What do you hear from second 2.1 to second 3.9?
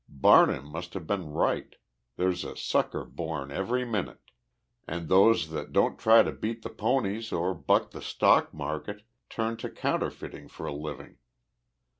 There's a sucker born every